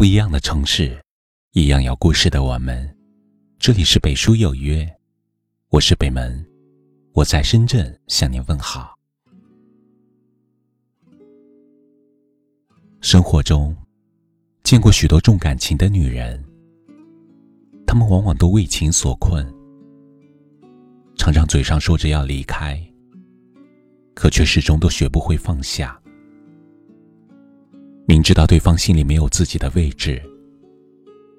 [0.00, 0.98] 不一样的城市，
[1.52, 2.96] 一样有故事的我们。
[3.58, 4.90] 这里是北书有约，
[5.68, 6.42] 我是北门，
[7.12, 8.94] 我在深圳向您问好。
[13.02, 13.76] 生活中，
[14.62, 16.42] 见过许多重感情的女人，
[17.86, 19.46] 她们往往都为情所困，
[21.18, 22.82] 常常嘴上说着要离开，
[24.14, 25.99] 可却始终都学不会放下。
[28.20, 30.22] 明知道对方心里没有自己的位置，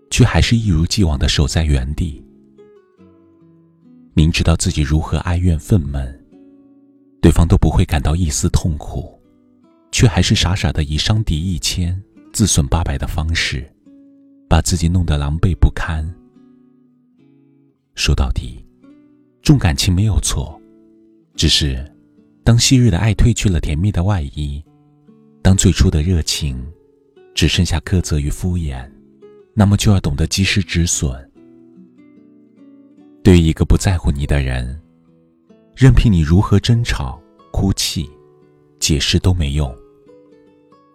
[0.10, 2.19] 却还是一如既往的守在原地。
[4.15, 6.11] 明知道自己如何哀怨愤懑，
[7.21, 9.15] 对方都不会感到一丝痛苦，
[9.91, 12.02] 却还是傻傻的以伤敌一千、
[12.33, 13.63] 自损八百的方式，
[14.50, 16.04] 把自己弄得狼狈不堪。
[17.93, 18.66] 说到底，
[19.43, 20.60] 重感情没有错，
[21.36, 21.96] 只是
[22.43, 24.60] 当昔日的爱褪去了甜蜜的外衣。
[25.43, 26.63] 当最初的热情
[27.33, 28.89] 只剩下苛责与敷衍，
[29.53, 31.31] 那么就要懂得及时止损。
[33.23, 34.79] 对于一个不在乎你的人，
[35.75, 38.09] 任凭你如何争吵、哭泣、
[38.79, 39.73] 解释都没用。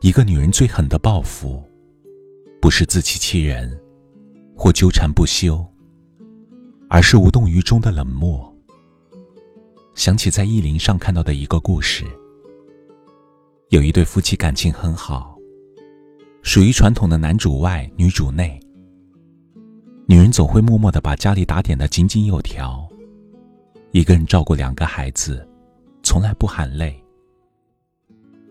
[0.00, 1.62] 一个女人最狠的报复，
[2.60, 3.80] 不是自欺欺人
[4.54, 5.64] 或纠缠不休，
[6.88, 8.52] 而是无动于衷的冷漠。
[9.94, 12.04] 想起在意林上看到的一个故事。
[13.70, 15.35] 有一对夫妻感情很好，
[16.46, 18.58] 属于传统的男主外女主内。
[20.06, 22.88] 女人总会默默的把家里打点的井井有条，
[23.90, 25.46] 一个人照顾两个孩子，
[26.04, 26.96] 从来不喊累。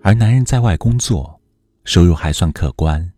[0.03, 1.39] 而男人在外工作，
[1.85, 3.09] 收入还算可观。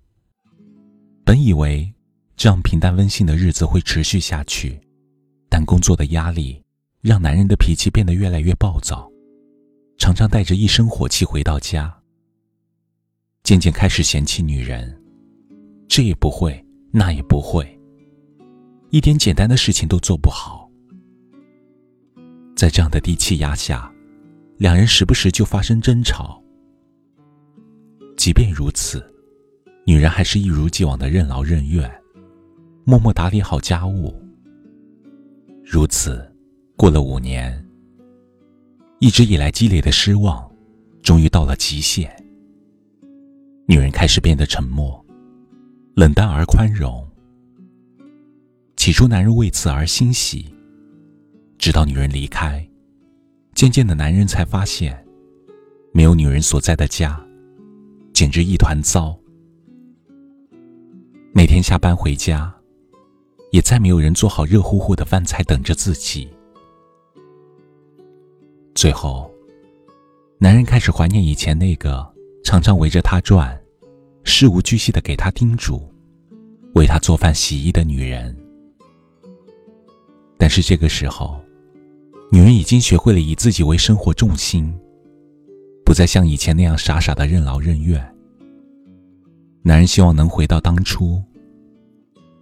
[1.26, 1.92] 本以为
[2.36, 4.80] 这样平淡温馨的日子会持续下去，
[5.50, 6.64] 但工作的压力
[7.02, 9.10] 让男人的脾气变得越来越暴躁。
[9.98, 11.97] 常常带着一身火气回到家，
[13.44, 14.96] 渐渐开始嫌弃女人，
[15.88, 17.66] 这也不会，那也不会，
[18.90, 20.70] 一点简单的事情都做不好。
[22.56, 23.92] 在这样的低气压下，
[24.58, 26.42] 两人时不时就发生争吵。
[28.18, 29.06] 即便如此，
[29.86, 31.90] 女人还是一如既往的任劳任怨，
[32.84, 34.14] 默默打理好家务。
[35.64, 36.30] 如此，
[36.76, 37.64] 过了五年。
[39.00, 40.52] 一直以来积累的失望，
[41.04, 42.12] 终于到了极限。
[43.70, 45.06] 女人开始变得沉默、
[45.94, 47.06] 冷淡而宽容。
[48.78, 50.46] 起初，男人为此而欣喜，
[51.58, 52.66] 直到女人离开，
[53.56, 55.06] 渐渐的，男人才发现，
[55.92, 57.22] 没有女人所在的家，
[58.14, 59.20] 简直一团糟。
[61.34, 62.56] 每天下班回家，
[63.52, 66.30] 也再没有人做好热乎乎的饭菜等着自己。
[68.74, 69.30] 最后，
[70.38, 72.08] 男人开始怀念以前那个
[72.48, 73.62] 常常围着他转、
[74.24, 75.86] 事无巨细的给他叮嘱、
[76.76, 78.34] 为他做饭洗衣的女人。
[80.38, 81.42] 但是这个时候，
[82.32, 84.74] 女人已经学会了以自己为生活重心，
[85.84, 88.02] 不再像以前那样傻傻的任劳任怨。
[89.62, 91.22] 男人希望能回到当初，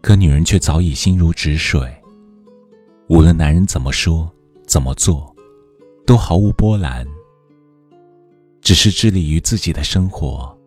[0.03, 1.81] 可女人却早已心如止水。
[3.09, 4.31] 无论男人怎么说、
[4.67, 5.35] 怎么做。
[6.05, 7.07] 都毫无波澜，
[8.65, 10.57] 只是致力于自己的生活。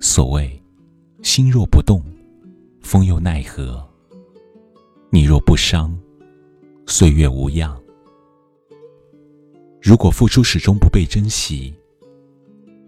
[0.00, 0.50] 所谓
[1.22, 2.02] “心若不动，
[2.80, 3.86] 风又奈何；
[5.10, 5.94] 你若不伤，
[6.86, 7.78] 岁月无恙。”
[9.82, 11.74] 如果付出始终不被珍惜，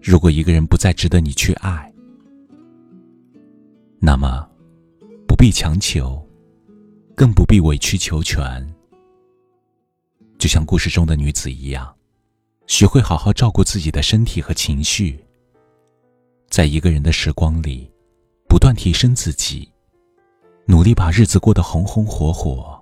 [0.00, 1.92] 如果一个人不再值得你去爱，
[4.00, 4.48] 那么
[5.26, 6.18] 不必强求，
[7.14, 8.74] 更不必委曲求全。
[10.38, 11.94] 就像故事中的女子一样，
[12.68, 15.18] 学会好好照顾自己的身体和情绪。
[16.50, 17.90] 在一个人的时光里，
[18.46, 19.72] 不断提升自己，
[20.66, 22.78] 努力把日子过得红红火火，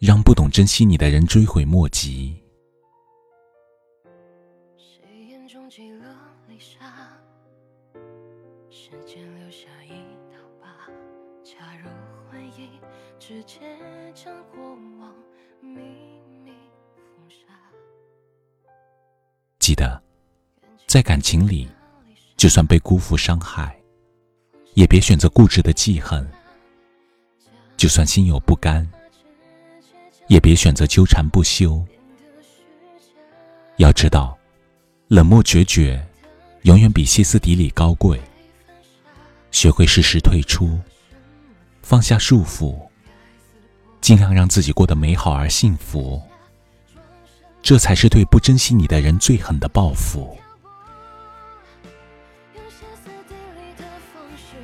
[0.00, 2.36] 让不懂珍惜你的人追悔莫及。
[4.76, 6.04] 谁眼中积了
[6.48, 7.08] 泪沙？
[8.68, 9.90] 时间留下一
[10.28, 10.66] 道疤，
[11.44, 11.88] 加入
[12.28, 12.68] 回忆，
[13.20, 13.60] 直接
[14.12, 14.69] 将过
[20.86, 21.68] 在感情里，
[22.36, 23.76] 就算被辜负伤害，
[24.74, 26.24] 也别选择固执的记恨；
[27.76, 28.88] 就算心有不甘，
[30.28, 31.84] 也别选择纠缠不休。
[33.76, 34.36] 要知道，
[35.08, 36.04] 冷漠决绝，
[36.62, 38.20] 永远比歇斯底里高贵。
[39.50, 40.78] 学会适时退出，
[41.82, 42.78] 放下束缚。
[44.00, 46.20] 尽量让自己过得美好而幸福，
[47.62, 50.36] 这才是对不珍惜你的人最狠的报复。
[52.80, 54.56] 歇斯底里的方式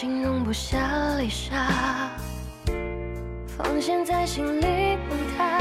[0.00, 0.78] 心容不下
[1.18, 1.66] 离沙，
[3.48, 5.58] 放线在心里崩塌。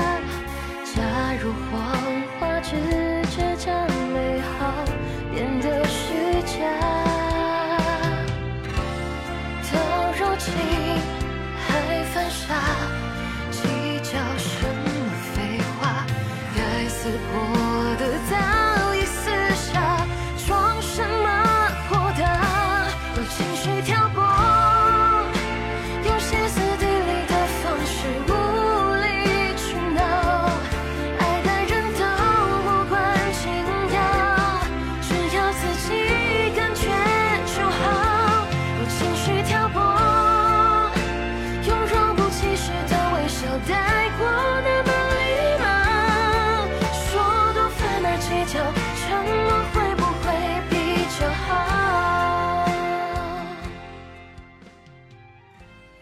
[0.93, 1.01] 假
[1.41, 1.89] 如谎
[2.39, 2.75] 话只
[3.31, 3.73] 是将
[4.13, 4.85] 美好
[5.33, 6.26] 变得虚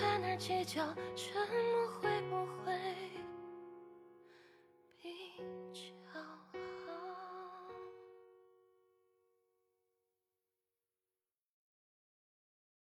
[0.00, 0.82] 在那儿计较
[1.14, 2.72] 沉默会不会